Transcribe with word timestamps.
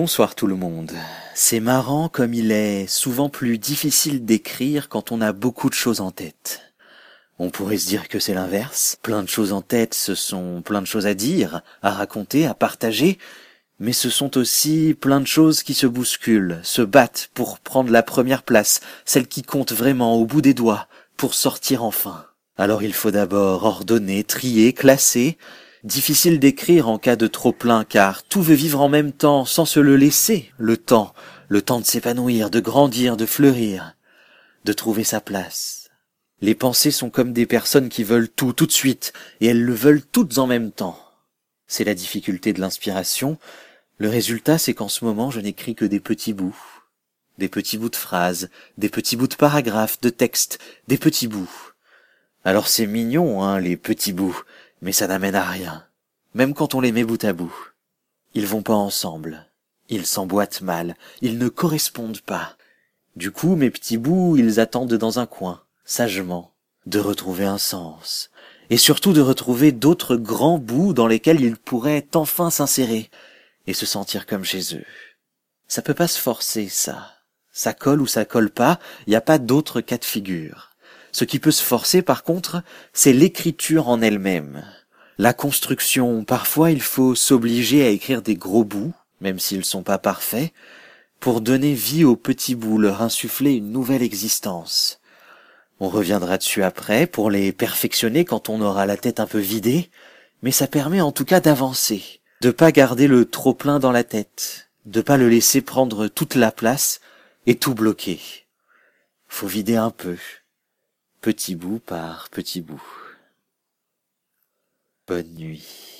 Bonsoir 0.00 0.36
tout 0.36 0.46
le 0.46 0.54
monde. 0.54 0.92
C'est 1.34 1.58
marrant 1.58 2.08
comme 2.08 2.32
il 2.32 2.52
est 2.52 2.86
souvent 2.86 3.28
plus 3.28 3.58
difficile 3.58 4.24
d'écrire 4.24 4.88
quand 4.88 5.10
on 5.10 5.20
a 5.20 5.32
beaucoup 5.32 5.68
de 5.68 5.74
choses 5.74 6.00
en 6.00 6.12
tête. 6.12 6.60
On 7.40 7.50
pourrait 7.50 7.78
se 7.78 7.88
dire 7.88 8.06
que 8.06 8.20
c'est 8.20 8.32
l'inverse. 8.32 8.96
Plein 9.02 9.24
de 9.24 9.28
choses 9.28 9.52
en 9.52 9.60
tête, 9.60 9.94
ce 9.94 10.14
sont 10.14 10.62
plein 10.62 10.82
de 10.82 10.86
choses 10.86 11.08
à 11.08 11.14
dire, 11.14 11.62
à 11.82 11.90
raconter, 11.90 12.46
à 12.46 12.54
partager, 12.54 13.18
mais 13.80 13.92
ce 13.92 14.08
sont 14.08 14.38
aussi 14.38 14.94
plein 14.94 15.18
de 15.18 15.26
choses 15.26 15.64
qui 15.64 15.74
se 15.74 15.88
bousculent, 15.88 16.60
se 16.62 16.82
battent 16.82 17.30
pour 17.34 17.58
prendre 17.58 17.90
la 17.90 18.04
première 18.04 18.44
place, 18.44 18.80
celle 19.04 19.26
qui 19.26 19.42
compte 19.42 19.72
vraiment 19.72 20.14
au 20.14 20.26
bout 20.26 20.42
des 20.42 20.54
doigts, 20.54 20.86
pour 21.16 21.34
sortir 21.34 21.82
enfin. 21.82 22.24
Alors 22.56 22.84
il 22.84 22.94
faut 22.94 23.10
d'abord 23.10 23.64
ordonner, 23.64 24.22
trier, 24.22 24.72
classer, 24.72 25.36
Difficile 25.88 26.38
d'écrire 26.38 26.86
en 26.86 26.98
cas 26.98 27.16
de 27.16 27.26
trop 27.26 27.52
plein 27.52 27.82
car 27.82 28.22
tout 28.22 28.42
veut 28.42 28.54
vivre 28.54 28.82
en 28.82 28.90
même 28.90 29.10
temps 29.10 29.46
sans 29.46 29.64
se 29.64 29.80
le 29.80 29.96
laisser, 29.96 30.52
le 30.58 30.76
temps, 30.76 31.14
le 31.48 31.62
temps 31.62 31.80
de 31.80 31.86
s'épanouir, 31.86 32.50
de 32.50 32.60
grandir, 32.60 33.16
de 33.16 33.24
fleurir, 33.24 33.96
de 34.66 34.74
trouver 34.74 35.02
sa 35.02 35.22
place. 35.22 35.88
Les 36.42 36.54
pensées 36.54 36.90
sont 36.90 37.08
comme 37.08 37.32
des 37.32 37.46
personnes 37.46 37.88
qui 37.88 38.04
veulent 38.04 38.28
tout 38.28 38.52
tout 38.52 38.66
de 38.66 38.72
suite 38.72 39.14
et 39.40 39.46
elles 39.46 39.64
le 39.64 39.72
veulent 39.72 40.04
toutes 40.04 40.36
en 40.36 40.46
même 40.46 40.72
temps. 40.72 41.02
C'est 41.68 41.84
la 41.84 41.94
difficulté 41.94 42.52
de 42.52 42.60
l'inspiration. 42.60 43.38
Le 43.96 44.10
résultat, 44.10 44.58
c'est 44.58 44.74
qu'en 44.74 44.88
ce 44.88 45.06
moment, 45.06 45.30
je 45.30 45.40
n'écris 45.40 45.74
que 45.74 45.86
des 45.86 46.00
petits 46.00 46.34
bouts. 46.34 46.60
Des 47.38 47.48
petits 47.48 47.78
bouts 47.78 47.88
de 47.88 47.96
phrases, 47.96 48.50
des 48.76 48.90
petits 48.90 49.16
bouts 49.16 49.26
de 49.26 49.36
paragraphes, 49.36 50.02
de 50.02 50.10
textes, 50.10 50.58
des 50.86 50.98
petits 50.98 51.28
bouts. 51.28 51.72
Alors 52.44 52.68
c'est 52.68 52.86
mignon, 52.86 53.42
hein, 53.42 53.58
les 53.58 53.78
petits 53.78 54.12
bouts 54.12 54.42
mais 54.82 54.92
ça 54.92 55.06
n'amène 55.06 55.34
à 55.34 55.44
rien, 55.44 55.86
même 56.34 56.54
quand 56.54 56.74
on 56.74 56.80
les 56.80 56.92
met 56.92 57.04
bout 57.04 57.22
à 57.24 57.32
bout. 57.32 57.54
Ils 58.34 58.46
vont 58.46 58.62
pas 58.62 58.74
ensemble, 58.74 59.46
ils 59.88 60.06
s'emboîtent 60.06 60.60
mal, 60.60 60.96
ils 61.20 61.38
ne 61.38 61.48
correspondent 61.48 62.20
pas. 62.20 62.56
Du 63.16 63.30
coup, 63.30 63.56
mes 63.56 63.70
petits 63.70 63.96
bouts, 63.96 64.36
ils 64.36 64.60
attendent 64.60 64.94
dans 64.94 65.18
un 65.18 65.26
coin, 65.26 65.62
sagement, 65.84 66.52
de 66.86 66.98
retrouver 66.98 67.44
un 67.44 67.58
sens, 67.58 68.30
et 68.70 68.76
surtout 68.76 69.12
de 69.12 69.20
retrouver 69.20 69.72
d'autres 69.72 70.16
grands 70.16 70.58
bouts 70.58 70.92
dans 70.92 71.06
lesquels 71.06 71.40
ils 71.40 71.56
pourraient 71.56 72.06
enfin 72.14 72.50
s'insérer, 72.50 73.10
et 73.66 73.74
se 73.74 73.86
sentir 73.86 74.26
comme 74.26 74.44
chez 74.44 74.76
eux. 74.76 74.84
Ça 75.66 75.82
peut 75.82 75.94
pas 75.94 76.08
se 76.08 76.20
forcer, 76.20 76.68
ça. 76.68 77.14
Ça 77.52 77.74
colle 77.74 78.00
ou 78.00 78.06
ça 78.06 78.24
colle 78.24 78.50
pas, 78.50 78.78
y 79.06 79.16
a 79.16 79.20
pas 79.20 79.38
d'autre 79.38 79.80
cas 79.80 79.98
de 79.98 80.04
figure. 80.04 80.67
Ce 81.12 81.24
qui 81.24 81.38
peut 81.38 81.50
se 81.50 81.62
forcer, 81.62 82.02
par 82.02 82.22
contre, 82.22 82.62
c'est 82.92 83.12
l'écriture 83.12 83.88
en 83.88 84.02
elle-même. 84.02 84.64
La 85.18 85.32
construction, 85.32 86.24
parfois 86.24 86.70
il 86.70 86.80
faut 86.80 87.14
s'obliger 87.14 87.84
à 87.84 87.88
écrire 87.88 88.22
des 88.22 88.36
gros 88.36 88.64
bouts, 88.64 88.94
même 89.20 89.40
s'ils 89.40 89.64
sont 89.64 89.82
pas 89.82 89.98
parfaits, 89.98 90.52
pour 91.18 91.40
donner 91.40 91.74
vie 91.74 92.04
aux 92.04 92.16
petits 92.16 92.54
bouts, 92.54 92.78
leur 92.78 93.02
insuffler 93.02 93.54
une 93.54 93.72
nouvelle 93.72 94.02
existence. 94.02 95.00
On 95.80 95.88
reviendra 95.88 96.38
dessus 96.38 96.62
après 96.62 97.06
pour 97.06 97.30
les 97.30 97.52
perfectionner 97.52 98.24
quand 98.24 98.48
on 98.48 98.60
aura 98.60 98.86
la 98.86 98.96
tête 98.96 99.20
un 99.20 99.26
peu 99.26 99.38
vidée, 99.38 99.90
mais 100.42 100.52
ça 100.52 100.66
permet 100.66 101.00
en 101.00 101.12
tout 101.12 101.24
cas 101.24 101.40
d'avancer, 101.40 102.20
de 102.40 102.50
pas 102.50 102.72
garder 102.72 103.08
le 103.08 103.24
trop 103.24 103.54
plein 103.54 103.78
dans 103.78 103.92
la 103.92 104.04
tête, 104.04 104.70
de 104.86 105.00
pas 105.00 105.16
le 105.16 105.28
laisser 105.28 105.60
prendre 105.62 106.08
toute 106.08 106.34
la 106.34 106.52
place 106.52 107.00
et 107.46 107.56
tout 107.56 107.74
bloquer. 107.74 108.20
Faut 109.26 109.46
vider 109.46 109.76
un 109.76 109.90
peu, 109.90 110.16
petit 111.20 111.56
bout 111.56 111.80
par 111.80 112.28
petit 112.30 112.60
bout. 112.60 112.82
Bonne 115.06 115.34
nuit. 115.34 115.97